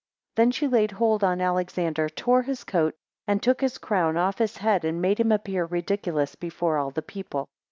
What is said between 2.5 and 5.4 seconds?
coat, and took his crown off his head, and made him